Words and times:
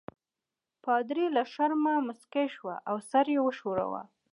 پادري 0.83 1.25
له 1.35 1.43
شرمه 1.53 1.93
مسکی 2.07 2.45
شو 2.55 2.67
او 2.89 2.95
سر 3.09 3.25
یې 3.33 3.39
وښوراوه. 3.43 4.01